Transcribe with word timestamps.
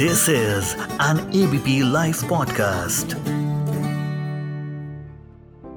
This 0.00 0.20
is 0.28 0.66
an 1.00 1.18
ABP 1.34 1.72
Life 1.94 2.18
podcast. 2.24 3.14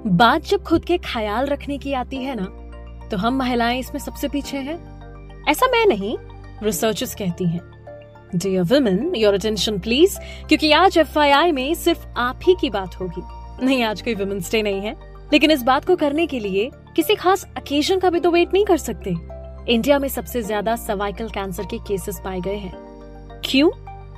बात 0.07 0.41
जब 0.41 0.63
खुद 0.63 0.85
के 0.85 0.97
ख्याल 0.97 1.45
रखने 1.45 1.77
की 1.77 1.93
आती 1.93 2.17
है 2.17 2.35
ना 2.39 2.45
तो 3.09 3.17
हम 3.17 3.35
महिलाएँ 3.35 3.79
इसमें 3.79 3.99
सबसे 4.01 4.27
पीछे 4.27 4.57
हैं। 4.57 4.77
ऐसा 5.49 5.67
मैं 5.67 5.85
नहीं 5.85 6.17
रिसर्चर्स 6.63 7.15
कहती 7.15 7.45
हैं। 7.45 7.61
Dear 8.35 8.61
women 8.61 9.15
your 9.15 9.33
attention 9.33 9.79
please 9.79 10.19
क्योंकि 10.47 10.71
आज 10.71 10.97
एफआईआई 10.97 11.51
में 11.51 11.73
सिर्फ़ 11.73 12.05
आप 12.17 12.39
ही 12.43 12.55
की 12.61 12.69
बात 12.69 12.99
होगी। 12.99 13.21
नहीं, 13.65 13.83
आज 13.83 14.01
कोई 14.01 14.15
वुमेन्स 14.15 14.51
डे 14.51 14.61
नहीं 14.61 14.81
है। 14.81 14.95
लेकिन 15.33 15.51
इस 15.51 15.63
बात 15.63 15.85
को 15.85 15.95
करने 15.95 16.27
के 16.27 16.39
लिए 16.39 16.71
किसी 16.95 17.15
खास 17.15 17.47
अकेजन 17.57 17.99
का 17.99 18.09
भी 18.09 18.19
तो 18.19 18.31
वेट 18.31 18.53
नहीं 18.53 18.65
कर 18.65 18.77
सकते। 18.77 19.15
इंडिया 19.73 19.99
में 19.99 20.09
सबसे 20.09 20.41
ज़्यादा 20.41 20.75
सर्वाइकल 20.75 21.29
कैंसर 21.29 21.63
के 21.63 21.77
केसेस 21.77 22.21
पाए 22.25 22.39
गए 22.39 22.57
हैं। 22.57 22.73
क्यों? 23.45 23.69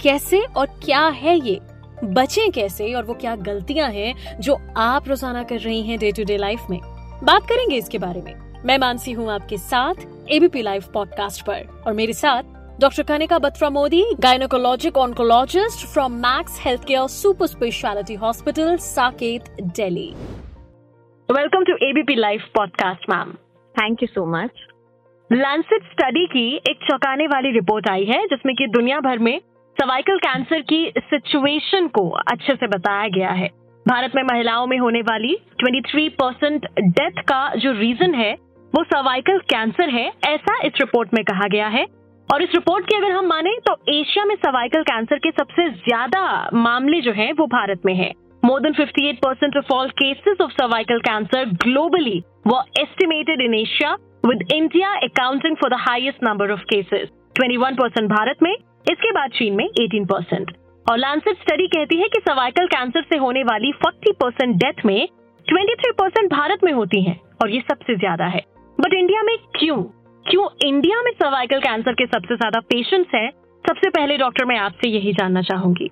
कैसे 0.02 0.40
और 0.58 0.68
क्या 0.86 1.06
है 1.08 1.36
ये? 1.40 1.60
बचें 2.04 2.52
कैसे 2.52 2.94
और 2.94 3.04
वो 3.04 3.14
क्या 3.14 3.36
गलतियाँ 3.36 3.90
हैं 3.90 4.40
जो 4.40 4.58
आप 4.78 5.08
रोज़ाना 5.08 5.44
कर 5.44 5.60
रही 5.60 5.82
हैं 5.82 6.00
डे 6.00 6.12
टू 6.12 6.24
डे 6.24 6.38
लाइफ 6.38 6.66
में? 6.70 6.80
बात 7.24 7.48
करेंगे 7.50 7.76
इसके 7.76 7.98
बारे 7.98 8.22
में। 8.22 8.34
मैं 8.66 8.78
मानसी 8.78 9.12
हूँ 9.12 9.30
आपके 9.32 9.58
साथ 9.58 10.06
एबीपी 10.32 10.62
लाइव 10.62 10.84
पॉडकास्ट 10.94 11.46
पर। 11.46 11.84
और 11.88 11.94
मेरे 11.94 12.14
साथ 12.14 12.44
doctor 12.82 13.04
Kanika 13.04 13.40
Batra 13.40 13.70
Modi 13.70 14.04
gynaecologic 14.20 14.98
oncologist 14.98 15.86
from 15.88 16.14
Max 16.18 16.60
Health 16.66 16.84
Care 16.88 17.08
super 17.08 17.48
speciality 17.48 18.14
hospital 18.16 18.76
Saket 18.78 19.56
Delhi 19.62 20.10
welcome 21.30 21.64
to 21.64 21.76
ABP 21.90 22.16
live 22.16 22.42
podcast 22.56 23.10
ma'am 23.10 23.34
thank 23.76 24.04
you 24.04 24.08
so 24.08 24.26
much 24.26 24.68
Lancet 25.32 25.84
study 25.84 26.26
की 26.26 26.46
एक 26.70 26.86
चौंकाने 26.90 27.28
वाली 27.28 27.52
रिपोर्ट 27.52 27.90
आई 27.90 28.06
है 28.06 28.26
जिसमें 28.26 28.56
कि 28.56 28.68
दुनिया 28.68 29.00
भर 29.00 29.20
में 29.20 29.40
सर्वाइकल 29.84 30.18
कैंसर 30.18 30.62
की 30.62 30.78
सिचुएशन 31.00 31.88
को 31.88 32.02
अच्छे 32.10 32.54
से 32.56 32.68
बताया 32.68 33.08
गया 33.08 33.30
है। 33.30 33.48
भारत 33.86 34.12
में 34.16 34.22
महिलाओं 34.24 34.68
में 34.68 34.78
होने 34.80 35.02
वाली 35.02 35.36
23 35.60 36.08
परसेंट 36.22 36.68
डेथ 36.80 37.20
का 37.22 37.40
जो 37.56 37.72
रीजन 37.80 38.14
है, 38.16 38.32
वो 38.74 38.84
सर्वाइकल 38.84 39.40
कैंसर 39.50 39.90
है, 39.90 40.06
ऐसा 40.28 40.56
इस 40.68 40.80
रिपोर्ट 40.82 41.14
में 41.14 41.24
कहा 41.26 41.48
गया 41.48 41.68
है। 41.68 41.84
और 42.30 42.44
इस 42.44 42.56
रिपोर्ट 42.56 42.86
की 42.86 42.98
अगर 42.98 43.12
हम 43.12 43.28
माने 43.28 43.58
तो 43.68 43.76
एशिया 43.94 44.26
में 44.26 44.36
सर्वाइकल 44.38 44.84
कैंसर 44.84 45.18
के 45.18 45.32
सबसे 45.34 45.70
ज़्यादा 45.70 46.26
मामले 46.54 47.02
जो 47.02 47.12
हैं, 47.12 47.32
वो 47.34 47.48
भारत 47.50 47.86
में 47.86 47.94
है। 47.96 48.12
More 48.44 48.62
than 48.62 48.74
58 48.76 49.22
percent 49.22 49.58
of 49.58 49.74
all 49.74 49.90
cases 50.00 50.42
of 50.42 50.52
cervical 50.54 51.00
cancer 51.04 51.56
globally 51.64 52.20
were 52.48 52.64
estimated 52.80 53.42
in 53.42 53.54
Asia 53.56 53.96
with 54.26 54.52
India 54.54 54.98
accounting 55.04 55.56
for 55.56 55.70
the 55.70 55.86
highest 55.90 56.24
number 56.24 56.52
of 56.52 56.70
cases 56.74 57.10
21 57.40 57.78
percent 57.78 58.10
Bharat 58.10 58.44
में 58.44 58.56
इसके 58.92 59.12
बाद 59.12 59.32
चीन 59.32 59.54
में 59.56 59.66
18 59.66 60.06
परसेंट 60.12 60.52
और 60.86 60.98
लैंसेट 60.98 61.38
स्टडी 61.42 61.68
कहती 61.68 61.98
है 61.98 62.08
कि 62.08 62.20
सर्वाइकल 62.20 62.68
कैंसर 62.68 63.04
से 63.12 63.18
होने 63.18 63.44
वाली 63.44 63.72
40 63.86 64.16
परसेंट 64.24 64.56
डेथ 64.64 64.86
में 64.86 65.08
23 65.48 65.94
परसेंट 66.02 66.32
भारत 66.32 66.64
में 66.64 66.72
होती 66.74 67.02
हैं 67.04 67.20
और 67.44 67.50
ये 67.50 67.60
सबसे 67.72 67.96
ज़्यादा 67.96 68.26
है 68.36 68.42
बट 68.78 68.94
इंडिया 68.94 69.24
में 69.24 69.36
क्यों 69.60 69.82
क्यों 70.26 70.48
इंडिया 70.68 71.02
में 71.02 71.12
सर्वाइकल 71.12 71.60
कैंसर 71.60 71.94
के 71.94 72.06
सबसे 72.06 72.36
ज़्यादा 72.36 72.60
पेशेंट्स 72.74 73.16
हैं 73.16 73.30
सबसे 73.64 73.90
पहले 73.90 74.18
डॉक्टर 74.18 74.46
मैं 74.46 74.58
आपसे 74.60 74.90
यही 74.90 75.14
जानना 75.14 75.42
चाहूँगी 75.42 75.90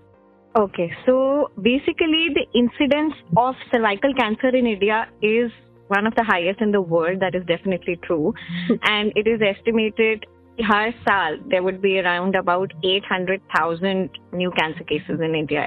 Okay, 0.56 0.86
so 1.06 1.50
basically 1.62 2.28
the 2.30 2.42
incidence 2.54 3.20
of 3.38 3.60
cervical 3.74 4.14
cancer 4.14 4.50
in 4.50 4.66
India 4.68 5.08
is 5.22 5.54
one 5.90 6.06
of 6.06 6.16
the 6.16 6.26
highest 6.26 6.60
in 6.60 6.74
the 6.74 6.82
world. 6.84 7.22
That 7.22 7.36
is 7.36 7.46
definitely 7.46 7.96
true. 8.04 8.34
and 8.84 9.14
it 9.16 9.28
is 9.28 9.42
estimated 9.42 10.26
हर 10.62 10.92
साल 10.92 11.38
there 11.48 11.64
would 11.64 11.82
be 11.82 11.94
around 12.00 12.36
about 12.36 12.74
800,000 12.86 14.20
new 14.34 14.52
cancer 14.52 14.84
cases 14.84 15.24
in 15.28 15.36
India 15.36 15.66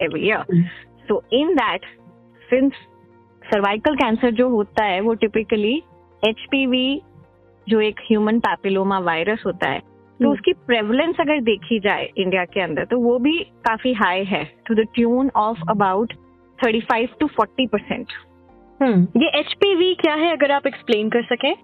every 0.00 0.22
year. 0.26 0.44
So 1.08 1.22
in 1.32 1.54
that, 1.56 1.88
since 2.50 2.80
cervical 3.42 3.98
cancer 4.02 4.30
जो 4.30 4.48
होता 4.48 4.84
है 4.84 5.00
वो 5.00 5.14
typically 5.14 5.74
HPV 6.22 7.00
जो 7.68 7.80
एक 7.80 8.00
human 8.00 8.38
papilloma 8.38 8.98
virus 8.98 9.42
होता 9.46 9.68
है 9.68 9.78
तो 10.20 10.30
उसकी 10.32 10.52
प्रेवलेंस 10.52 11.16
अगर 11.20 11.40
देखी 11.40 11.78
जाए 11.80 12.10
इंडिया 12.16 12.44
के 12.44 12.60
अंदर 12.60 12.84
तो 12.84 12.98
वो 12.98 13.18
भी 13.18 13.38
काफ़ी 13.66 13.92
हाई 13.92 14.24
है 14.24 14.44
to 14.66 14.74
the 14.74 14.86
tune 14.94 15.30
of 15.36 15.58
about 15.70 16.12
35 16.58 17.18
to 17.20 17.26
40 17.40 17.68
percent 17.72 18.06
ये 19.16 19.38
एचपीवी 19.38 19.94
क्या 19.94 20.14
है 20.14 20.32
अगर 20.32 20.50
आप 20.50 20.66
एक्सप्लेन 20.66 21.08
कर 21.08 21.22
सकें? 21.22 21.54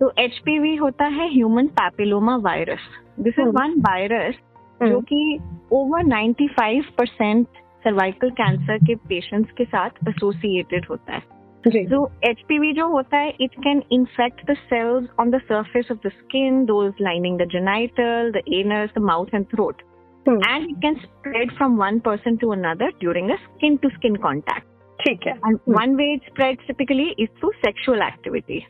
तो 0.00 0.12
एचपीवी 0.18 0.76
होता 0.76 1.04
है 1.04 1.28
human 1.32 1.66
papilloma 1.66 2.36
virus 2.36 2.80
this 3.20 3.38
is 3.38 3.48
one 3.48 3.74
virus 3.80 4.34
जो 4.82 4.96
hmm. 4.96 5.06
कि 5.08 5.38
ओवर 5.72 6.04
95 6.04 6.84
परसेंट 6.98 7.46
सर्वाइकल 7.84 8.30
कैंसर 8.30 8.78
के 8.78 8.94
पेशेंट्स 8.94 9.52
के 9.52 9.64
साथ 9.64 9.90
एसोसिएटेड 10.08 10.86
होता 10.90 11.12
है. 11.12 11.20
तो 11.64 12.10
एच 12.24 12.44
जो 12.74 12.86
होता 12.88 13.18
है 13.18 13.34
it 13.40 13.54
can 13.54 13.82
infect 13.92 14.50
the 14.50 14.54
cells 14.54 15.08
on 15.20 15.30
the 15.30 15.40
surface 15.40 15.88
of 15.92 15.98
the 16.06 16.10
skin 16.10 16.64
those 16.64 16.84
is 16.84 17.02
lining 17.02 17.38
the 17.38 17.48
genital 17.48 18.30
the 18.30 18.42
anus 18.52 18.90
the 18.98 19.02
mouth 19.02 19.34
and 19.34 19.46
throat 19.46 19.82
and 20.26 20.70
it 20.70 20.76
can 20.82 20.94
spread 20.94 21.52
from 21.52 21.76
one 21.76 21.98
person 21.98 22.36
to 22.36 22.52
another 22.52 22.88
during 23.00 23.30
a 23.30 23.36
skin 23.36 23.76
to 23.76 23.88
skin 23.88 24.16
contact 24.16 24.66
ठीक 24.98 25.26
है. 25.26 25.32
And 25.32 25.58
one 25.68 25.94
way 25.96 26.12
it 26.14 26.22
spread 26.22 26.66
typically 26.66 27.14
is 27.18 27.28
through 27.40 27.50
sexual 27.56 28.02
activity 28.02 28.64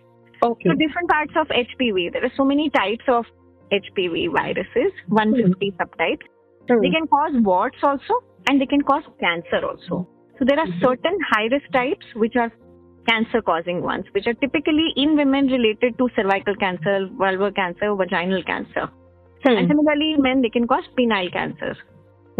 okay 0.45 0.71
So 0.71 0.75
different 0.75 1.11
parts 1.11 1.35
of 1.37 1.49
HPV. 1.49 2.13
There 2.13 2.25
are 2.25 2.35
so 2.37 2.45
many 2.45 2.71
types 2.71 3.05
of 3.09 3.25
HPV 3.73 4.33
viruses, 4.33 4.93
150 5.09 5.71
hmm. 5.71 5.83
subtypes. 5.83 6.27
Hmm. 6.69 6.81
They 6.83 6.91
can 6.91 7.07
cause 7.07 7.33
warts 7.51 7.79
also 7.83 8.23
and 8.49 8.61
they 8.61 8.67
can 8.67 8.83
cause 8.83 9.03
cancer 9.21 9.65
also. 9.67 10.09
So 10.39 10.45
there 10.47 10.59
are 10.59 10.67
hmm. 10.67 10.81
certain 10.81 11.19
high 11.33 11.49
risk 11.51 11.71
types 11.73 12.07
which 12.15 12.37
are 12.37 12.53
cancer 13.09 13.41
causing 13.43 13.83
ones, 13.83 14.05
which 14.13 14.27
are 14.27 14.35
typically 14.35 14.93
in 14.97 15.17
women 15.17 15.47
related 15.47 15.97
to 15.99 16.09
cervical 16.15 16.55
cancer, 16.57 17.09
vulvar 17.23 17.55
cancer, 17.55 17.95
vaginal 17.95 18.43
cancer. 18.45 18.89
And 19.45 19.69
similarly 19.69 20.13
in 20.15 20.23
men 20.23 20.43
they 20.43 20.51
can 20.51 20.67
cause 20.67 20.85
penile 20.99 21.33
cancer. 21.33 21.77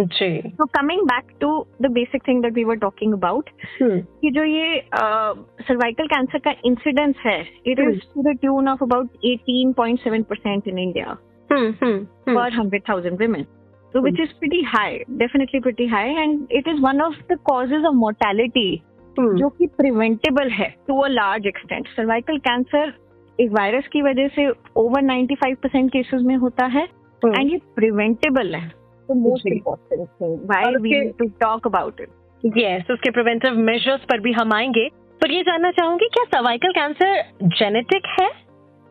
ji. 0.01 0.41
Coming 0.61 1.03
back 1.03 1.25
to 1.41 1.67
the 1.83 1.87
basic 1.87 2.23
thing 2.29 2.43
that 2.43 2.53
we 2.53 2.65
were 2.65 2.77
talking 2.77 3.13
about 3.15 3.51
कि 3.83 4.31
जो 4.31 4.45
ये 4.45 4.83
cervical 4.91 6.05
uh, 6.05 6.11
cancer 6.11 6.39
का 6.39 6.55
incidence 6.65 7.15
है 7.27 7.41
it 7.67 7.79
is 7.79 8.01
to 8.15 8.23
the 8.23 8.37
tune 8.37 8.69
of 8.69 8.85
about 8.85 9.07
18.7 9.27 10.25
percent 10.25 10.69
in 10.69 10.79
India 10.79 11.17
per 11.53 12.53
hundred 12.53 12.83
thousand 12.89 13.19
women 13.19 13.47
तो 13.95 14.01
which 14.01 14.21
is 14.21 14.39
pretty 14.39 14.63
high 14.63 14.99
definitely 15.11 15.61
pretty 15.61 15.87
high 15.87 16.09
and 16.09 16.47
it 16.53 16.69
is 16.69 16.81
one 16.81 17.01
of 17.01 17.15
the 17.33 17.39
causes 17.45 17.85
of 17.85 17.95
mortality 17.95 18.83
जो 19.17 19.49
कि 19.49 19.67
preventable 19.67 20.51
है 20.51 20.75
to 20.89 21.01
a 21.01 21.09
large 21.09 21.47
extent 21.47 21.89
cervical 21.89 22.39
cancer 22.39 22.93
एक 23.41 23.51
virus 23.51 23.89
की 23.89 24.03
वजह 24.03 24.29
से 24.29 24.49
over 24.77 25.03
95 25.03 25.57
percent 25.57 25.91
cases 25.93 26.23
में 26.23 26.37
होता 26.37 26.67
है 26.67 26.87
hmm. 27.25 27.41
एंड 27.41 27.51
ये 27.51 27.61
प्रिवेंटेबल 27.77 28.55
है। 28.55 28.78
तो 29.09 29.15
मोस्ट 29.15 29.45
जी। 29.45 29.55
इम्पोर्टेंट 29.55 30.09
थिंग 30.21 30.39
व्हाई 30.51 30.65
और 30.65 30.81
वी 30.81 30.89
उसके- 30.89 31.03
need 31.05 31.17
to 31.19 31.27
talk 31.41 31.67
about 31.67 32.01
it 32.01 32.57
yes 32.57 32.91
उसके 32.91 33.11
प्रिवेंटिव 33.11 33.59
मेजर्स 33.69 34.05
पर 34.11 34.21
भी 34.21 34.33
हम 34.33 34.53
आएँगे 34.53 34.89
पर 35.21 35.31
ये 35.31 35.43
जानना 35.43 35.71
चाहूँगी 35.71 36.09
क्या 36.15 36.25
सर्वाइकल 36.25 36.73
कैंसर 36.73 37.23
जेनेटिक 37.59 38.07
है 38.21 38.31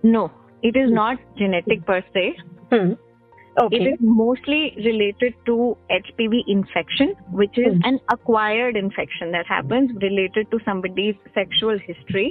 no 0.03 0.29
it 0.63 0.77
is 0.77 0.93
not 0.93 1.19
genetic 1.39 1.83
पर 1.91 2.01
से 2.17 2.29
It 3.55 3.85
is 3.89 4.01
mostly 4.07 4.57
related 4.77 5.37
to 5.45 5.53
HPV 5.93 6.39
infection, 6.47 7.13
which 7.37 7.55
is 7.61 7.71
Hmm. 7.77 7.87
an 7.89 7.95
acquired 8.15 8.75
infection 8.81 9.31
that 9.35 9.47
happens 9.53 9.95
related 10.03 10.49
to 10.51 10.59
somebody's 10.65 11.15
sexual 11.37 11.79
history. 11.85 12.25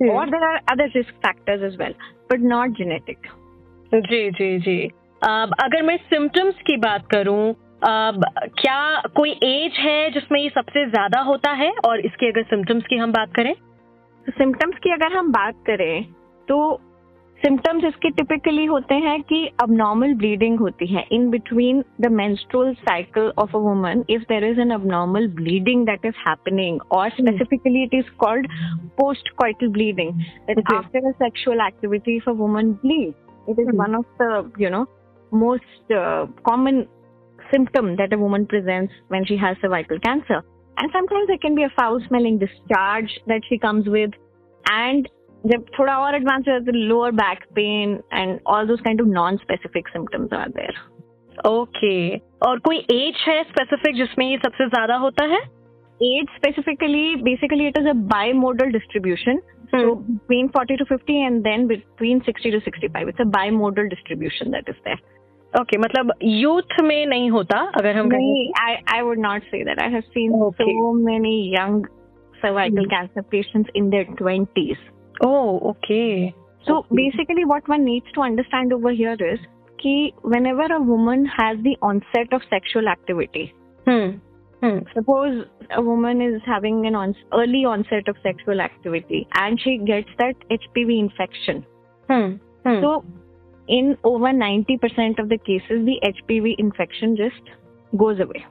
Or 0.00 0.20
there 0.26 0.44
are 0.50 0.60
other 0.72 0.86
risk 0.94 1.16
factors 1.24 1.64
as 1.68 1.78
well, 1.80 1.96
but 2.30 2.44
not 2.52 2.76
genetic. 2.80 3.26
जी 3.92 4.20
जी 4.30 4.48
जी 4.58 4.76
अगर 5.22 5.82
मैं 5.82 5.96
symptoms 5.96 6.54
की 6.66 6.76
बात 6.76 7.06
करूँ 7.10 7.54
अब 7.84 8.24
क्या 8.58 9.02
कोई 9.16 9.30
as 9.44 9.78
है 9.78 10.10
जिसमें 10.10 10.40
ये 10.40 10.48
सबसे 10.48 10.84
ज़्यादा 10.90 11.20
होता 11.20 11.50
है? 11.52 11.70
और 11.86 12.00
इसके 12.00 12.30
अगर 12.30 12.42
सिम्टम्स 12.42 12.84
की 12.86 12.96
हम 12.96 13.12
बात 13.12 13.34
करें? 13.34 13.54
सिम्टम्स 14.26 14.78
की 14.82 14.90
अगर 14.90 15.16
हम 15.16 15.30
बात 15.32 15.54
करें 15.66 16.04
तो 16.48 16.58
सिम्टम्स 17.40 17.84
इसके 17.84 18.10
टिपिकली 18.10 18.64
होते 18.64 18.94
हैं 18.94 19.20
कि 19.22 19.44
अब 19.62 19.72
नॉर्मल 19.72 20.14
ब्लीडिंग 20.14 20.58
होती 20.60 20.86
है। 20.86 21.04
In 21.12 21.28
between 21.30 21.82
the 22.00 22.10
menstrual 22.12 22.72
cycle 22.74 23.32
of 23.38 23.56
a 23.56 23.60
woman 23.60 24.04
if 24.10 24.22
there 24.28 24.44
is 24.44 24.60
an 24.60 24.70
abnormal 24.86 25.28
bleeding 25.34 25.86
that 25.86 26.06
is 26.06 26.18
happening 26.28 26.80
और 26.92 27.10
specifically 27.10 27.82
it 27.82 27.94
is 27.94 28.10
called 28.18 28.48
post 28.98 29.28
coital 29.28 29.68
bleeding 29.72 30.22
sexual 30.50 31.66
activity 31.66 32.18
of 32.18 32.36
woman 32.36 32.72
bleed 32.84 33.50
it 33.50 33.58
is 33.58 33.76
one 33.76 33.94
of 33.94 34.22
the 34.22 34.52
you 34.60 34.70
know 34.70 34.84
most 35.31 35.91
uh, 35.91 36.25
common 36.49 36.87
symptom 37.51 37.95
that 37.97 38.13
a 38.13 38.17
woman 38.17 38.45
presents 38.45 38.93
when 39.09 39.25
she 39.25 39.37
has 39.37 39.57
cervical 39.61 39.99
cancer 39.99 40.41
and 40.77 40.91
sometimes 40.91 41.27
there 41.27 41.37
can 41.37 41.55
be 41.55 41.63
a 41.63 41.71
foul 41.79 41.99
smelling 42.07 42.39
discharge 42.39 43.19
that 43.27 43.41
she 43.49 43.57
comes 43.67 43.87
with 43.97 44.11
and 44.65 45.07
जब 45.51 45.65
थोड़ा 45.77 45.97
और 45.99 46.15
advance 46.15 46.43
हो 46.47 46.51
जाता 46.51 46.71
है 46.71 46.83
lower 46.87 47.11
back 47.11 47.43
pain 47.55 47.97
and 48.13 48.39
all 48.47 48.67
those 48.67 48.81
kind 48.81 49.01
of 49.01 49.07
non 49.07 49.37
specific 49.37 49.87
symptoms 49.87 50.33
are 50.33 50.49
there 50.49 50.77
okay 51.47 51.95
और 52.47 52.59
कोई 52.67 52.77
as 52.91 53.23
है 53.27 53.41
specific 53.43 53.95
जिसमें 53.95 54.25
ये 54.29 54.37
सबसे 54.45 54.67
ज्यादा 54.67 54.95
होता 55.05 55.25
है 55.33 55.41
age 56.01 56.31
specifically 56.35 57.15
basically 57.25 57.67
it 57.71 57.77
is 57.81 57.85
a 57.89 57.93
bimodal 58.13 58.71
distribution 58.75 59.41
so 59.73 59.79
Hmm. 59.81 60.15
between 60.15 60.49
40 60.55 60.77
to 60.79 60.85
50 60.85 61.17
and 61.25 61.43
then 61.43 61.67
between 61.67 62.21
60 62.25 62.51
to 62.55 62.59
65 62.65 63.11
it's 63.11 63.19
a 63.19 63.27
bimodal 63.35 63.89
distribution 63.93 64.51
that 64.51 64.67
is 64.73 64.81
there 64.87 64.97
Okay 65.60 65.78
मतलब 65.78 66.12
यूथ 66.22 66.80
में 66.82 67.06
नहीं 67.06 67.30
होता 67.30 67.58
अगर 67.78 67.96
हम 67.96 68.08
नहीं 68.12 68.48
I 68.94 69.00
would 69.02 69.18
not 69.18 69.42
say 69.42 69.62
that 69.64 69.80
I 69.82 69.90
have 69.92 70.00
seen 70.00 70.32
so 70.60 70.92
many 71.04 71.34
young 71.54 71.86
cervical 72.34 72.84
cancer 72.86 73.22
patients 73.30 73.70
in 73.76 73.88
their 73.90 74.14
20स 74.22 74.76
oh 75.26 75.68
okay 75.70 76.30
so 76.66 76.80
basically 76.94 77.44
what 77.44 77.70
one 77.70 77.80
needs 77.80 78.12
to 78.14 78.22
understand 78.22 78.72
over 78.72 78.92
here 78.92 79.24
is 79.32 79.46
कि 79.80 80.12
whenever 80.26 80.72
a 80.72 80.78
woman 80.92 81.26
has 81.40 81.60
the 81.62 81.74
onset 81.82 82.34
of 82.34 82.42
sexual 82.42 82.88
activity 82.88 83.50
hmm 83.88 84.16
Hmm. 84.62 84.78
Suppose 84.92 85.34
a 85.70 85.80
woman 85.80 86.20
is 86.22 86.40
having 86.44 86.78
an 86.86 86.96
on- 87.00 87.12
early 87.32 87.58
onset 87.72 88.08
of 88.08 88.16
sexual 88.22 88.60
activity 88.60 89.20
and 89.40 89.60
she 89.64 89.74
gets 89.90 90.16
that 90.18 90.40
in 93.68 93.96
over 94.04 94.26
90% 94.26 95.18
of 95.18 95.28
the 95.28 95.38
cases, 95.38 95.84
the 95.84 95.98
HPV 96.04 96.54
infection 96.58 97.16
just 97.16 97.42
goes 97.96 98.20
away. 98.20 98.44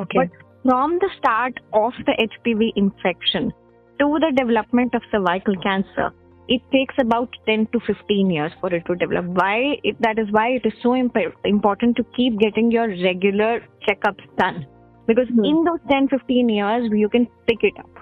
Okay 0.00 0.18
But 0.18 0.30
from 0.64 0.98
the 1.02 1.10
start 1.18 1.58
of 1.72 1.92
the 2.06 2.14
HPV 2.26 2.72
infection 2.76 3.52
to 4.00 4.06
the 4.24 4.32
development 4.36 4.94
of 4.94 5.02
cervical 5.10 5.56
cancer, 5.66 6.12
it 6.48 6.62
takes 6.72 6.94
about 6.98 7.28
10 7.46 7.66
to 7.72 7.80
15 7.80 8.30
years 8.30 8.52
for 8.60 8.72
it 8.74 8.84
to 8.86 8.94
develop. 8.94 9.24
Why? 9.40 9.78
It, 9.82 9.96
that 10.00 10.18
is 10.18 10.28
why 10.30 10.48
it 10.58 10.66
is 10.66 10.74
so 10.82 10.94
imp- 10.94 11.38
important 11.44 11.96
to 11.96 12.04
keep 12.16 12.38
getting 12.38 12.70
your 12.70 12.88
regular 12.88 13.52
checkups 13.86 14.26
done. 14.38 14.66
Because 15.08 15.28
Hmm. 15.28 15.44
in 15.44 15.64
those 15.64 15.80
10 15.90 16.08
15 16.08 16.48
years, 16.48 16.90
you 16.92 17.08
can 17.08 17.26
pick 17.48 17.64
it 17.70 17.78
up. 17.78 17.95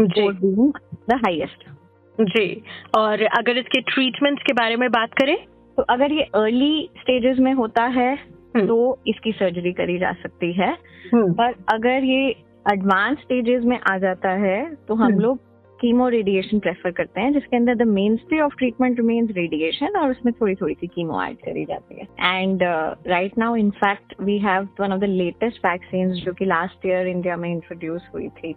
ji 0.00 0.22
Four 0.22 0.36
being 0.44 0.70
the 1.12 1.16
highest. 1.16 1.68
जी 2.17 2.63
और 2.97 3.23
अगर 3.37 3.57
इसके 3.57 3.81
treatment 3.83 4.39
के 4.39 4.53
बारे 4.53 4.75
में 4.75 4.89
बात 4.91 5.13
करें 5.13 5.35
तो 5.77 5.83
अगर 5.89 6.11
ये 6.11 6.23
अर्ली 6.35 6.89
स्टेजेस 6.97 7.37
में 7.39 7.53
होता 7.53 7.83
है 7.91 8.13
हम्म। 8.55 8.65
तो 8.67 8.99
इसकी 9.07 9.31
सर्जरी 9.31 9.71
करी 9.73 9.97
जा 9.99 10.11
सकती 10.13 10.51
है 10.53 10.71
हम्म 11.13 11.31
पर 11.33 11.55
अगर 11.73 12.03
ये 12.03 12.27
एडवांस 12.65 13.17
स्टेजेस 13.17 13.63
में 13.63 13.79
आ 13.91 13.97
जाता 13.97 14.29
है 14.39 14.59
तो 14.87 14.95
हम 14.95 15.03
हम्म। 15.03 15.19
लोग 15.19 15.39
कीमो 15.83 16.07
रेडिएशन 16.09 16.59
प्रेफर 16.59 16.91
करते 16.91 17.21
हैं 17.21 17.31
जिसके 17.33 17.57
अंदर 17.57 17.75
the 17.75 17.87
main 17.87 18.15
spray 18.17 18.39
of 18.39 18.53
treatment 18.57 18.99
remains 18.99 19.31
radiation 19.35 19.97
और 19.99 20.11
उसमें 20.11 20.33
थोड़ी 20.41 20.55
थोड़ी 20.55 20.73
सी 20.73 20.87
कीमो 20.87 21.21
ऐड 21.23 21.37
करी 21.37 21.65
जाती 21.65 21.95
है 21.95 22.41
and 22.41 22.63
right 23.07 23.37
now 23.37 23.55
in 23.55 23.69
fact 23.69 24.13
we 24.21 24.37
have 24.39 24.67
one 24.79 24.93
of 24.93 24.99
the 24.99 25.03
latest 25.03 25.65
vaccine 25.65 26.11
जो 26.13 26.33
कि 26.33 26.45
लास्ट 26.45 26.85
ईयर 26.85 27.07
इंडिया 27.07 27.37
में 27.37 27.49
इंट्रोड्यूस 27.51 28.09
हुई 28.13 28.29
थी 28.37 28.53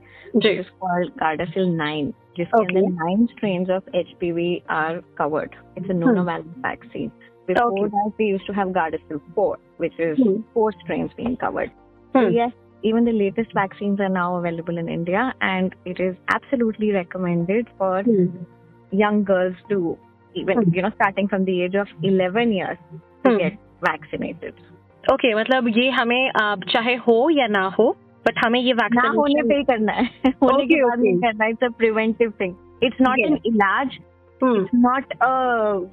कॉल्ड 0.84 1.12
नाइन 1.76 2.12
जिसके 2.36 2.80
nine 2.88 3.26
strain 3.26 3.70
of 3.72 3.96
H 3.96 4.14
P 4.20 4.32
V 4.32 4.62
are 4.70 5.02
covered 5.18 5.54
it's 5.78 5.90
nonavalent 5.90 6.42
vaccine 6.66 7.10
Before 7.48 7.72
okay. 7.72 7.88
that, 7.90 8.12
we 8.18 8.26
used 8.26 8.46
to 8.46 8.52
have 8.52 8.68
Gardasil 8.68 9.20
4, 9.34 9.58
which 9.76 9.92
is 10.00 10.18
mm-hmm. 10.18 10.42
four 10.52 10.72
strains 10.82 11.12
being 11.16 11.36
covered. 11.36 11.70
Mm-hmm. 11.70 12.18
So 12.18 12.26
hmm. 12.26 12.34
yes, 12.34 12.52
even 12.83 13.05
the 13.05 13.11
latest 13.11 13.51
vaccines 13.53 13.99
are 13.99 14.09
now 14.09 14.29
available 14.37 14.77
in 14.83 14.87
India, 14.89 15.23
and 15.41 15.75
it 15.85 15.99
is 15.99 16.15
absolutely 16.35 16.91
recommended 16.99 17.67
for 17.77 17.91
hmm 18.07 18.45
young 19.01 19.19
girls 19.27 19.59
to 19.71 19.79
even 20.35 20.57
Hmm. 20.61 20.73
you 20.75 20.81
know 20.85 20.91
starting 20.95 21.27
from 21.33 21.45
the 21.49 21.57
age 21.65 21.75
of 21.81 21.91
11 22.11 22.53
years 22.59 22.77
to 23.25 23.29
Hmm. 23.29 23.37
get 23.43 23.59
vaccinated. 23.87 24.53
Okay 25.11 25.33
मतलब 25.35 25.67
ये 25.77 25.89
हमें 25.89 26.31
आ, 26.41 26.55
चाहे 26.71 26.95
हो 27.07 27.29
या 27.37 27.47
ना 27.47 27.61
हो 27.79 27.89
but 28.27 28.39
हमें 28.45 28.59
ये 28.59 28.73
ना 28.73 29.07
होने 29.09 29.41
वैक्सीन 29.41 29.47
पे 29.49 29.55
ही 29.57 29.63
करना 29.69 29.91
है 29.91 30.03
होने 30.43 30.63
Okay, 30.63 30.67
के 30.73 30.83
बाद 30.83 30.99
नहीं 30.99 31.13
okay. 31.13 31.21
करना 31.25 31.45
it's 31.53 31.63
a 31.63 31.69
preventive 31.77 32.33
thing 32.41 32.53
it's 32.83 33.01
not 33.01 33.17
Yes. 33.19 33.27
An 33.31 33.39
इलाज 33.45 33.97
hmm 34.43 34.59
it's 34.63 34.75
not 34.83 35.15
a 35.29 35.31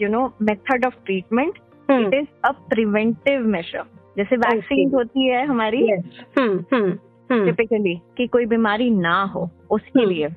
you 0.02 0.10
know 0.16 0.24
method 0.50 0.84
of 0.90 0.98
treatment 1.08 1.58
hmm 1.90 2.06
it 2.08 2.18
is 2.20 2.28
a 2.50 2.52
preventive 2.74 3.48
measure 3.56 3.86
जैसे 4.17 4.35
वैक्सीन 4.35 4.85
Okay. 4.85 4.93
होती 4.93 5.27
है 5.27 5.45
हमारी 5.45 5.89
हम्म 5.91 6.65
हम्म 6.73 6.91
हम्म। 7.29 7.45
टिपिकली 7.45 7.95
कि 8.17 8.27
कोई 8.27 8.45
बीमारी 8.45 8.89
ना 8.89 9.23
हो 9.23 9.49
उसके. 9.71 10.05
लिए। 10.05 10.27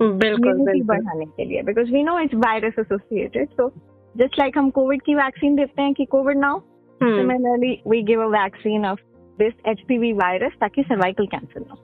बिल्कुल 0.00 0.82
बढ़ाने 0.82 1.24
के 1.24 1.44
लिए 1.44 1.62
because 1.62 1.92
we 1.92 2.02
know 2.02 2.18
it's 2.18 2.34
virus 2.34 2.74
associated 2.78 3.48
so 3.48 3.68
just 4.14 4.38
like 4.38 4.58
हम 4.58 4.70
कोविड 4.70 5.02
की 5.02 5.14
वैक्सीन 5.14 5.56
देते 5.56 5.82
हैं 5.82 5.94
कि 5.94 6.04
कोविड 6.04 6.38
ना 6.38 6.48
हो 6.48 6.62
हम्म। 7.00 7.16
Similarly 7.16 7.82
we 7.88 8.02
give 8.02 8.22
a 8.22 8.26
vaccine 8.26 8.86
of 8.86 9.00
this 9.38 9.52
HPV 9.68 10.12
virus 10.12 10.52
ताकि 10.60 10.82
सर्वाइकल 10.82 11.26
कैंसर 11.26 11.60
ना 11.60 11.74
हो। 11.74 11.80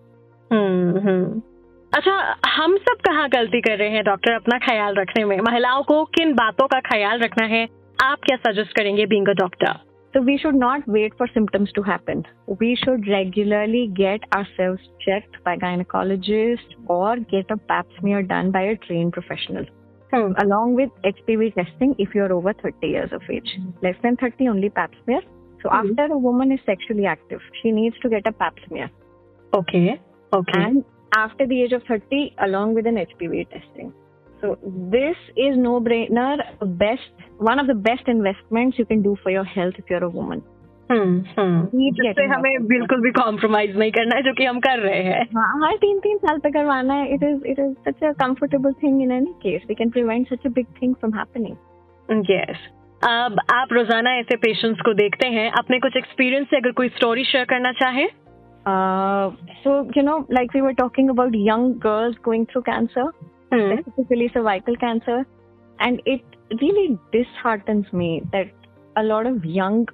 हम्म 0.51 0.99
हम्म। 1.09 1.43
अच्छा 1.93 2.37
हम 2.47 2.77
सब 2.77 2.97
कहाँ 3.09 3.29
गलती 3.29 3.61
कर 3.61 3.77
रहे 3.79 3.89
हैं 3.89 4.05
डॉक्टर 4.05 4.33
अपना 4.33 4.59
ख्याल 4.59 4.95
रखने 4.95 5.25
में? 5.25 5.39
महिलाओं 5.41 5.83
को 5.83 6.05
किन 6.05 6.33
बातों 6.35 6.67
का 6.67 6.81
ख्याल 6.81 7.21
रखना 7.21 7.47
है? 7.47 7.69
आप 7.99 8.19
क्या 8.25 8.37
सजेस्ट 8.37 8.77
करेंगे 8.77 9.07
being 9.07 9.29
a 9.29 9.33
doctor 9.33 9.67
So 10.17 10.23
we 10.23 10.39
should 10.39 10.55
not 10.55 10.81
wait 10.89 11.13
for 11.19 11.29
symptoms 11.35 11.71
to 11.73 11.83
happen. 11.83 12.25
We 12.47 12.75
should 12.83 13.07
regularly 13.07 13.93
get 13.95 14.21
ourselves 14.33 14.81
checked 15.07 15.37
by 15.45 15.59
gynecologist 15.59 16.73
or 16.87 17.17
get 17.17 17.51
a 17.51 17.59
pap 17.59 17.87
smear 18.01 18.23
done 18.23 18.51
by 18.51 18.63
a 18.63 18.77
trained 18.77 19.13
professional. 19.13 19.67
Hmm. 20.11 20.33
Along 20.39 20.75
with 20.75 20.89
HPV 21.05 21.55
testing 21.55 21.95
if 21.99 22.15
you're 22.15 22.33
over 22.33 22.55
30 22.55 22.87
years 22.87 23.11
of 23.13 23.21
age. 23.31 23.59
Less 23.83 23.97
than 24.03 24.17
30 24.17 24.49
only 24.49 24.71
pap 24.71 24.91
smear. 25.05 25.21
So 25.63 25.69
hmm. 25.69 25.91
after 25.91 26.15
a 26.15 26.17
woman 26.17 26.51
is 26.51 26.61
sexually 26.65 27.05
active, 27.05 27.41
she 27.63 27.71
needs 27.71 27.97
to 28.01 28.09
get 28.09 28.27
a 28.27 28.33
pap 28.33 28.55
smear. 28.69 28.91
Okay. 29.53 30.01
Okay. 30.33 30.53
And 30.63 30.83
after 31.15 31.47
the 31.47 31.63
age 31.63 31.73
of 31.73 31.83
30 31.87 32.37
along 32.39 32.73
with 32.73 32.87
an 32.87 32.95
HPV 32.95 33.51
testing. 33.51 33.93
So 34.41 34.59
this 34.65 35.17
is 35.37 35.59
no 35.59 35.79
brainer 35.79 36.39
best 36.79 37.13
one 37.50 37.60
of 37.60 37.68
the 37.68 37.78
best 37.86 38.10
investments 38.14 38.80
you 38.80 38.86
can 38.86 39.02
do 39.04 39.16
for 39.24 39.32
your 39.32 39.44
health 39.44 39.78
if 39.78 39.90
you're 39.90 40.08
a 40.08 40.16
woman. 40.18 40.42
Hmm 40.92 41.20
hmm 41.38 41.60
Keep 41.66 41.94
जिससे 41.96 42.08
getting 42.08 42.34
हमें 42.34 42.52
that. 42.52 42.68
बिल्कुल 42.70 43.02
भी 43.02 43.12
compromise 43.12 43.78
नहीं 43.78 43.92
करना 43.92 44.16
है 44.16 44.22
जो 44.24 44.34
कि 44.38 44.46
हम 44.46 44.60
कर 44.60 44.80
रहे 44.80 45.04
हैं 45.04 45.22
हाँ 45.36 45.68
हर 45.68 45.76
तीन 45.82 46.00
तीन 46.00 46.18
साल 46.18 46.40
पे 46.46 46.52
करवाना 46.52 46.94
है 46.94 47.14
it 47.14 47.24
is 47.24 47.44
it 47.48 47.60
is 47.60 47.76
such 47.88 48.04
a 48.04 48.12
comfortable 48.24 48.74
thing 48.84 49.02
in 49.04 49.12
any 49.12 49.34
case 49.44 49.62
we 49.70 49.76
can 49.76 49.90
prevent 49.90 50.28
such 50.34 50.46
a 50.46 50.50
big 50.56 50.66
thing 50.82 50.96
from 50.96 51.14
happening 51.18 52.32
yes 52.32 52.68
अब 53.02 53.40
आप 53.54 53.74
रोजाना 53.74 54.14
ऐसे 54.20 54.36
पेशेंट्स 54.38 54.82
को 54.86 54.94
देखते 54.94 55.28
हैं 55.36 55.50
अपने 55.60 55.80
कुछ 55.80 55.96
एक्सपीरियंस 55.98 56.48
से 56.50 56.58
अगर 56.58 56.72
कोई 56.82 56.90
स्टोरी 56.98 57.24
शेयर 57.32 57.46
करना 57.54 57.72
चाहें 57.84 58.08
so 59.64 59.72
you 59.96 60.02
know 60.08 60.18
like 60.38 60.52
we 60.56 60.62
were 60.64 60.74
talking 60.80 61.08
about 61.10 61.38
young 61.46 61.64
girls 61.86 62.18
going 62.28 62.44
through 62.52 62.62
cancer 62.68 63.06
hmm 63.54 63.78
specifically 63.80 64.28
cervical 64.36 64.78
cancer 64.84 65.16
and 65.80 66.02
it 66.06 66.22
really 66.62 67.00
disheartens 67.12 67.92
me 67.94 68.22
that 68.32 68.52
a 68.96 69.04
lot 69.04 69.26
of 69.26 69.46
young 69.46 69.88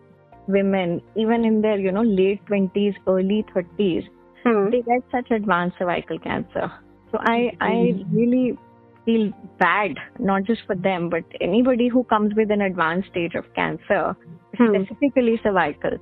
women 0.48 1.02
even 1.16 1.46
in 1.46 1.62
their 1.62 1.78
you 1.78 1.92
know 1.92 2.06
late 2.20 2.42
20s 2.46 2.96
early 3.08 3.46
30s 3.56 4.04
hmm 4.46 4.72
they 4.72 4.82
get 4.82 5.04
such 5.12 5.32
advanced 5.32 5.78
cervical 5.80 6.20
cancer. 6.20 6.72
So 7.12 7.20
I 7.32 7.52
I 7.62 7.74
really 8.14 8.58
feel 9.06 9.32
bad, 9.60 10.00
not 10.20 10.44
just 10.44 10.62
for 10.68 10.76
them, 10.76 11.10
but 11.10 11.38
anybody 11.42 11.88
who 11.88 12.04
comes 12.04 12.36
with 12.36 12.52
an 12.52 12.62
advanced 12.62 13.08
stage 13.08 13.36
of 13.36 13.46
cancer, 13.56 14.16
Hmm. 14.58 14.68
specifically 14.68 15.36
cervical. 15.44 15.98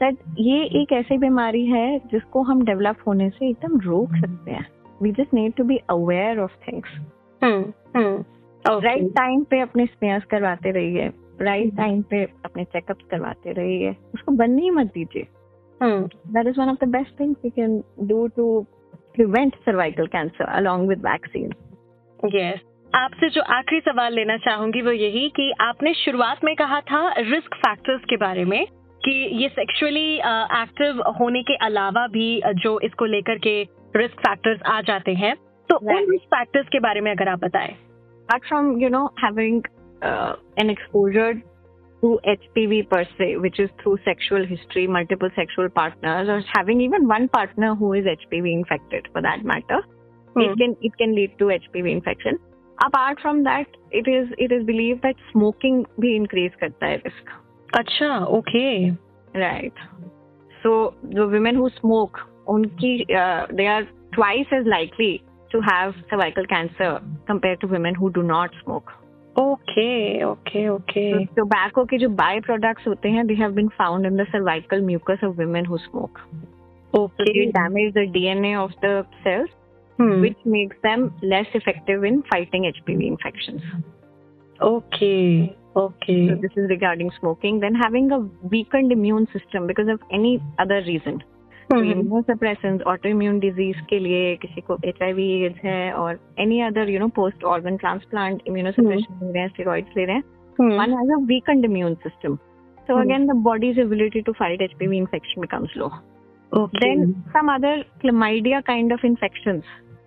That 0.00 0.16
ये 0.38 0.82
एक 0.82 0.92
ऐसी 0.92 1.18
बीमारी 1.18 1.66
है 1.66 1.98
जिसको 1.98 2.42
हम 2.42 2.64
develop 2.64 2.96
होने 3.06 3.30
से 3.30 3.48
एकदम 3.48 3.80
रोक 3.80 4.16
सकते 4.16 4.50
हैं 4.50 4.66
we 5.02 5.12
just 5.12 5.34
need 5.38 5.56
to 5.60 5.66
be 5.72 5.78
aware 5.96 6.38
of 6.46 6.50
things. 6.68 6.88
right 8.65 9.09
time 9.15 9.43
पे 9.43 9.59
अपने 9.61 9.85
स्पेयर्स 9.85 10.23
करवाते 10.25 10.71
रहिए। 10.71 11.11
राइट 11.41 11.75
टाइम 11.77 12.01
पे 12.01 12.23
अपने 12.45 12.63
चेकअप 12.63 12.97
करवाते 13.11 13.51
रहिए। 13.51 13.95
उसको 14.13 14.31
बनने 14.31 14.61
ही 14.61 14.69
मत 14.69 14.91
दीजिए. 14.93 15.27
That 15.81 16.47
is 16.47 16.59
one 16.59 16.69
of 16.69 16.85
the 16.85 16.87
best 16.89 17.19
things 17.19 17.37
we 17.43 17.49
can 17.49 17.81
do 18.03 18.27
to 18.27 18.45
prevent 19.15 19.55
cervical 19.55 20.07
cancer 20.07 20.45
along 20.45 20.87
with 20.89 21.05
vaccine 21.05 21.53
yes 22.35 22.59
आपसे 22.93 23.29
जो 23.29 23.41
आखिरी 23.53 23.79
सवाल 23.81 24.13
लेना 24.13 24.37
चाहूँगी 24.37 24.81
वो 24.81 24.91
यही 24.91 25.27
कि 25.29 25.51
आपने 25.61 25.93
शुरुआत 25.93 26.43
में 26.43 26.55
कहा 26.55 26.79
था 26.81 27.07
रिस्क 27.19 27.55
फैक्टर्स 27.55 28.01
के 28.09 28.17
बारे 28.17 28.45
में 28.45 28.65
कि 29.01 29.11
ये 29.41 29.49
सेक्सुअली 29.49 30.13
एक्टिव 30.15 31.01
होने 31.19 31.41
के 31.43 31.55
अलावा 31.65 32.05
भी 32.07 32.41
जो 32.55 32.79
इसको 32.79 33.05
लेकर 33.05 33.37
के 33.37 33.61
रिस्क 33.95 34.19
फैक्टर्स 34.19 34.61
आ 34.67 34.79
जाते 34.81 35.13
हैं। 35.13 35.35
तो 35.69 35.75
उन 35.77 36.11
रिस्क 36.11 36.25
फैक्टर्स 36.25 36.67
के 36.67 36.79
बारे 36.79 37.01
में 37.01 37.11
अगर 37.11 37.29
आप 37.29 37.39
बताएँ। 37.39 37.75
apart 38.28 38.42
from 38.48 38.78
you 38.78 38.90
know 38.90 39.10
having 39.16 39.62
uh, 40.02 40.34
an 40.56 40.70
exposure 40.70 41.34
to 42.02 42.18
HPV 42.26 42.88
per 42.88 43.04
se, 43.18 43.36
which 43.36 43.60
is 43.60 43.68
through 43.82 43.98
sexual 44.04 44.46
history, 44.46 44.86
multiple 44.86 45.28
sexual 45.36 45.68
partners, 45.68 46.28
or 46.28 46.42
having 46.54 46.80
even 46.80 47.06
one 47.06 47.28
partner 47.28 47.74
who 47.74 47.92
is 47.92 48.04
HPV 48.04 48.52
infected, 48.52 49.08
for 49.12 49.22
that 49.22 49.44
matter, 49.44 49.80
Hmm. 50.34 50.40
it 50.40 50.56
can 50.58 50.76
it 50.80 50.96
can 50.96 51.14
lead 51.14 51.38
to 51.38 51.50
HPV 51.50 51.92
infection. 51.92 52.38
Apart 52.84 53.20
from 53.20 53.44
that, 53.44 53.66
it 53.90 54.08
is 54.08 54.28
it 54.38 54.52
is 54.52 54.64
believed 54.64 55.02
that 55.02 55.16
smoking 55.32 55.84
भी 56.00 56.16
increase 56.16 56.54
करता 56.62 56.86
है 56.86 57.02
risk. 57.04 57.32
अच्छा 57.78 58.18
okay 58.38 58.96
Right. 59.36 59.82
So 60.62 60.94
the 61.18 61.26
women 61.26 61.56
who 61.56 61.68
smoke, 61.80 62.20
उनकी 62.48 63.06
uh, 63.16 63.46
they 63.58 63.66
are 63.66 63.82
twice 64.16 64.54
as 64.60 64.66
likely 64.66 65.22
to 65.54 65.60
have 65.60 65.94
cervical 66.10 66.46
cancer 66.46 67.00
compared 67.26 67.60
to 67.60 67.66
women 67.66 67.94
who 67.94 68.10
do 68.18 68.22
not 68.22 68.50
smoke. 68.64 68.92
Okay 69.38 70.24
okay 70.24 70.68
okay 70.68 71.02
So 71.12 71.34
tobacco 71.38 71.86
के 71.90 71.98
जो 71.98 72.08
by 72.20 72.40
products 72.46 72.86
होते 72.88 73.08
हैं 73.10 73.24
they 73.24 73.36
have 73.42 73.54
been 73.58 73.70
found 73.80 74.08
in 74.10 74.16
the 74.20 74.26
cervical 74.32 74.82
mucus 74.90 75.22
of 75.28 75.38
women 75.42 75.64
who 75.64 75.78
smoke. 75.78 76.20
So 76.92 77.02
okay 77.02 77.32
they 77.32 77.46
damage 77.58 77.94
the 77.94 78.06
DNA 78.18 78.52
of 78.64 78.76
the 78.84 78.92
cells, 79.24 79.56
Hmm. 80.00 80.20
which 80.24 80.44
makes 80.52 80.76
them 80.84 81.02
less 81.22 81.54
effective 81.54 82.04
in 82.10 82.22
fighting 82.32 82.66
HPV 82.72 83.08
infections. 83.14 83.62
Okay 84.62 85.14
okay 85.80 86.16
So 86.28 86.36
this 86.44 86.56
is 86.62 86.70
regarding 86.70 87.10
smoking. 87.18 87.60
Then 87.60 87.74
having 87.74 88.10
a 88.12 88.18
weakened 88.54 88.92
immune 88.92 89.26
system 89.34 89.66
because 89.66 89.92
of 89.94 90.00
any 90.18 90.32
other 90.58 90.80
reason. 90.86 91.22
Immunosuppression 91.73 92.79
autoimmune 92.87 93.39
disease 93.39 93.81
के 93.89 93.99
लिए 93.99 94.35
किसी 94.41 94.61
को 94.61 94.77
H 94.85 95.01
I 95.03 95.13
we 95.13 95.29
AIDS 95.45 95.63
है 95.65 95.93
और 95.93 96.19
any 96.39 96.59
other 96.61 96.89
you 96.89 96.99
know 96.99 97.07
post 97.15 97.43
organ 97.43 97.77
transplant 97.77 98.41
immunosuppression 98.47 99.25
ले 99.25 99.31
रहे 99.31 99.41
हैं 99.41 99.49
steroids 99.49 99.97
ले 99.97 100.05
रहे 100.05 100.15
हैं। 100.15 100.23
One 100.77 100.93
as 101.03 101.11
a 101.11 101.19
weakened 101.25 101.65
immune 101.65 101.93
system 102.03 102.35
so 102.87 102.99
again 103.01 103.25
the 103.27 103.35
body's 103.43 103.79
ability 103.79 104.21
to 104.21 104.31
fight 104.31 104.61
H 104.61 104.73
P 104.79 104.87
V 104.87 104.97
infection 104.97 105.41
become 105.41 105.65
slow 105.65 105.89
then 106.51 107.11
some 107.33 107.53
other 107.53 107.81
chlamydia 108.01 108.59
kind 108.61 108.93
of 108.93 109.05
infection 109.05 109.59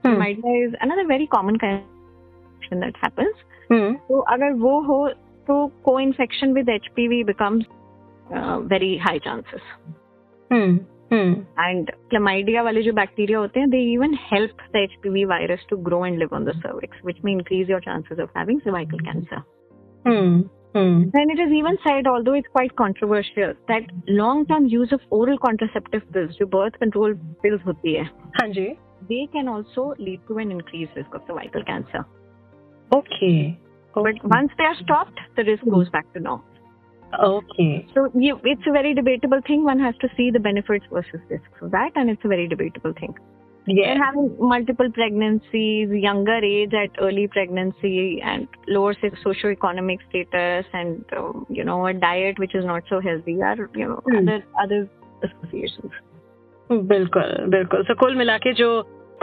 chlamydia 0.03 0.65
is 0.65 0.75
another 0.75 1.07
very 1.07 1.27
common 1.27 1.57
kind 1.57 2.81
that 2.83 2.97
happens 3.05 3.45
तो 4.09 4.19
अगर 4.35 4.53
वो 4.53 4.81
हो 4.83 5.09
तो 5.49 5.67
co 5.85 5.99
infection 6.01 6.53
with 6.53 6.69
H 6.69 6.87
P 6.97 7.09
V 7.09 7.23
becomes 7.25 7.67
very 8.73 8.97
high 8.99 9.19
chances 9.19 9.63
Hmm. 11.14 11.34
And 11.58 11.92
chlamydia 12.12 12.64
वाले 12.64 12.82
जो 12.84 12.94
bacteria 12.94 13.36
होते 13.36 13.60
हैं, 13.60 13.68
they 13.68 13.84
even 13.96 14.14
help 14.32 14.64
the 14.74 14.88
HPV 14.88 15.26
virus 15.28 15.66
to 15.72 15.78
grow 15.90 16.04
and 16.04 16.20
live 16.20 16.34
on 16.34 16.48
the 16.48 16.54
cervix, 16.64 17.04
which 17.04 17.24
may 17.24 17.32
increase 17.32 17.68
your 17.68 17.80
chances 17.80 18.20
of 18.20 18.30
having 18.36 18.62
cervical 18.64 19.00
cancer. 19.00 19.44
Hmm. 20.08 20.42
Hmm. 20.76 21.10
Then 21.14 21.30
it 21.30 21.40
is 21.40 21.52
even 21.52 21.78
said, 21.88 22.08
although 22.08 22.34
it's 22.34 22.48
quite 22.48 22.76
controversial, 22.76 23.54
that 23.68 23.84
long-term 24.08 24.66
use 24.66 24.92
of 24.92 25.02
oral 25.12 25.38
contraceptive 25.38 26.02
pills, 26.14 26.36
जो 26.42 26.46
birth 26.46 26.80
control 26.80 27.14
pills 27.44 27.62
होती 27.68 27.94
है, 27.94 28.10
हाँ 28.40 28.48
जी 28.54 28.76
they 29.10 29.28
can 29.34 29.48
also 29.48 29.94
lead 30.00 30.20
to 30.28 30.38
an 30.38 30.52
increased 30.52 30.96
risk 30.96 31.14
of 31.14 31.22
cervical 31.28 31.64
cancer. 31.64 32.04
Okay 32.96 33.56
But 33.96 34.24
once 34.24 34.52
they 34.58 34.66
are 34.66 34.78
stopped, 34.84 35.20
the 35.38 35.44
risk 35.44 35.64
goes 35.66 35.90
back 35.90 36.12
to 36.14 36.20
normal. 36.20 36.47
Okay 37.15 37.67
So 37.95 38.11
you, 38.15 38.41
it's 38.45 38.67
a 38.67 38.73
very 38.73 38.95
debatable 38.95 39.41
thing. 39.47 39.65
One 39.65 39.81
has 39.81 39.95
to 40.01 40.09
see 40.17 40.31
the 40.31 40.41
benefits 40.41 40.87
versus 40.93 41.21
risks 41.31 41.63
of 41.63 41.71
that, 41.71 41.93
and 41.97 42.11
it's 42.11 42.25
a 42.25 42.29
very 42.29 42.49
debatable 42.49 42.93
thing. 42.93 43.15
Then 43.67 43.99
having 43.99 44.29
multiple 44.39 44.91
pregnancies, 44.91 45.91
younger 45.91 46.37
age 46.51 46.75
at 46.75 46.91
early 46.99 47.27
pregnancy, 47.29 48.21
and 48.23 48.47
lower 48.67 48.95
so- 49.01 49.11
socioeconomic 49.25 49.99
status, 50.09 50.67
and 50.73 51.05
um, 51.17 51.47
you 51.51 51.65
know 51.65 51.87
a 51.87 51.93
diet 51.93 52.39
which 52.39 52.55
is 52.55 52.65
not 52.65 52.83
so 52.89 53.01
healthy 53.01 53.43
are 53.43 53.57
you 53.75 53.89
know 53.89 54.01
Hmm. 54.07 54.17
other 54.21 54.39
other 54.65 54.89
associations. 55.23 55.93
बिल्कुल 56.71 57.37
बिल्कुल 57.51 57.83
सो 57.83 57.95
कुल 58.01 58.15
मिला 58.17 58.37
के 58.39 58.53
जो 58.53 58.67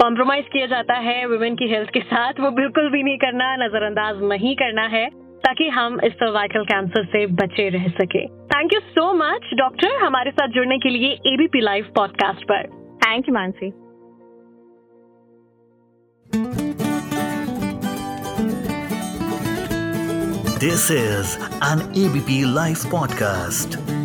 compromise 0.01 0.45
किया 0.53 0.65
जाता 0.67 0.93
है 1.07 1.25
women 1.25 1.55
की 1.55 1.67
हेल्थ 1.69 1.89
के 1.93 1.99
साथ 1.99 2.39
वो 2.39 2.49
बिल्कुल 2.51 2.89
भी 2.91 3.03
नहीं 3.03 3.17
करना 3.17 3.55
नजरअंदाज 3.65 4.23
नहीं 4.31 4.55
करना 4.61 4.85
है 4.95 5.05
ताकि 5.45 5.69
हम 5.69 5.99
इस 6.03 6.13
सर्वाइकल 6.13 6.63
कैंसर 6.63 7.05
से 7.05 7.25
बचे 7.27 7.69
रह 7.69 7.87
सके। 7.87 8.25
Thank 8.27 8.73
you 8.73 8.79
so 8.79 9.13
much 9.13 9.49
doctor 9.53 9.95
हमारे 10.05 10.31
साथ 10.31 10.47
जुड़ने 10.47 10.77
के 10.77 10.89
लिए 10.89 11.11
एबीपी 11.33 11.61
लाइव 11.61 11.87
पॉडकास्ट 11.95 12.43
पर। 12.43 12.67
Thank 13.05 13.29
you 13.29 13.33
Mansi 13.33 13.71
this 20.59 20.91
is 20.91 21.37
an 21.63 21.81
ABP 22.05 22.41
live 22.53 22.75
podcast. 22.75 24.04